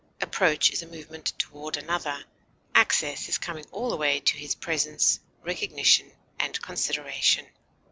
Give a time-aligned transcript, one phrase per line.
[0.19, 2.23] Approach is a movement toward another;
[2.73, 7.45] access is coming all the way to his presence, recognition, and consideration.